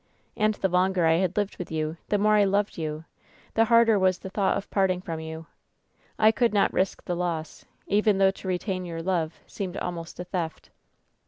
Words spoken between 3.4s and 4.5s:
the harder was the